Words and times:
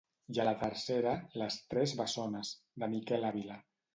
I 0.35 0.39
a 0.43 0.45
la 0.45 0.53
tercera, 0.61 1.11
"Les 1.41 1.59
tres 1.75 1.95
bessones", 2.01 2.53
de 2.85 2.91
Miquel 2.97 3.31
Àvila. 3.33 3.59